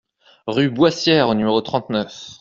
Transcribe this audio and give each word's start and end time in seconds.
Rue 0.47 0.71
Boissière 0.71 1.29
au 1.29 1.35
numéro 1.35 1.61
trente-neuf 1.61 2.39